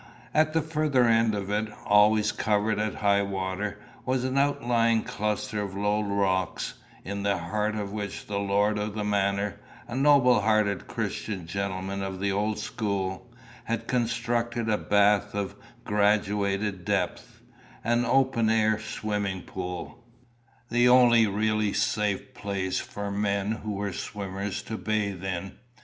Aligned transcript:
At 0.33 0.53
the 0.53 0.63
further 0.63 1.03
end 1.03 1.35
of 1.35 1.51
it, 1.51 1.67
always 1.85 2.31
covered 2.31 2.79
at 2.79 2.95
high 3.05 3.21
water, 3.21 3.77
was 4.03 4.23
an 4.23 4.35
outlying 4.35 5.03
cluster 5.03 5.61
of 5.61 5.77
low 5.77 6.01
rocks, 6.01 6.73
in 7.05 7.21
the 7.21 7.37
heart 7.37 7.75
of 7.75 7.91
which 7.91 8.25
the 8.25 8.39
lord 8.39 8.79
of 8.79 8.95
the 8.95 9.03
manor, 9.03 9.57
a 9.87 9.93
noble 9.95 10.41
hearted 10.41 10.87
Christian 10.87 11.45
gentleman 11.45 12.01
of 12.01 12.19
the 12.19 12.31
old 12.31 12.57
school, 12.57 13.29
had 13.65 13.85
constructed 13.87 14.69
a 14.69 14.77
bath 14.79 15.35
of 15.35 15.53
graduated 15.85 16.83
depth 16.83 17.39
an 17.83 18.03
open 18.03 18.49
air 18.49 18.79
swimming 18.79 19.43
pool 19.43 20.03
the 20.71 20.89
only 20.89 21.27
really 21.27 21.73
safe 21.73 22.33
place 22.33 22.79
for 22.79 23.11
men 23.11 23.51
who 23.51 23.73
were 23.73 23.93
swimmers 23.93 24.63
to 24.63 24.77
bathe 24.77 25.23
in. 25.23 25.59